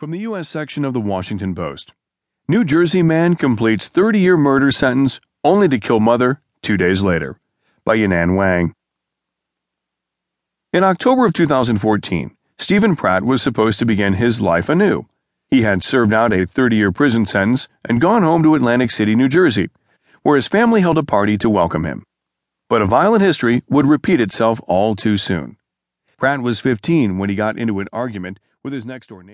From 0.00 0.12
the 0.12 0.20
U.S. 0.20 0.48
section 0.48 0.86
of 0.86 0.94
the 0.94 1.00
Washington 1.00 1.54
Post 1.54 1.92
New 2.48 2.64
Jersey 2.64 3.02
man 3.02 3.36
completes 3.36 3.88
30 3.88 4.18
year 4.18 4.38
murder 4.38 4.72
sentence 4.72 5.20
only 5.44 5.68
to 5.68 5.78
kill 5.78 6.00
mother 6.00 6.40
two 6.62 6.78
days 6.78 7.02
later. 7.02 7.38
By 7.84 7.98
Yanan 7.98 8.34
Wang. 8.34 8.74
In 10.72 10.84
October 10.84 11.26
of 11.26 11.34
2014, 11.34 12.34
Stephen 12.56 12.96
Pratt 12.96 13.24
was 13.24 13.42
supposed 13.42 13.78
to 13.78 13.84
begin 13.84 14.14
his 14.14 14.40
life 14.40 14.70
anew. 14.70 15.04
He 15.50 15.60
had 15.60 15.84
served 15.84 16.14
out 16.14 16.32
a 16.32 16.46
30 16.46 16.76
year 16.76 16.92
prison 16.92 17.26
sentence 17.26 17.68
and 17.84 18.00
gone 18.00 18.22
home 18.22 18.42
to 18.44 18.54
Atlantic 18.54 18.92
City, 18.92 19.14
New 19.14 19.28
Jersey, 19.28 19.68
where 20.22 20.36
his 20.36 20.48
family 20.48 20.80
held 20.80 20.96
a 20.96 21.02
party 21.02 21.36
to 21.36 21.50
welcome 21.50 21.84
him. 21.84 22.04
But 22.70 22.80
a 22.80 22.86
violent 22.86 23.20
history 23.20 23.64
would 23.68 23.84
repeat 23.84 24.22
itself 24.22 24.62
all 24.66 24.96
too 24.96 25.18
soon. 25.18 25.58
Pratt 26.16 26.40
was 26.40 26.58
15 26.58 27.18
when 27.18 27.28
he 27.28 27.36
got 27.36 27.58
into 27.58 27.80
an 27.80 27.88
argument 27.92 28.40
with 28.64 28.72
his 28.72 28.86
next 28.86 29.08
door 29.08 29.22
neighbor. 29.22 29.28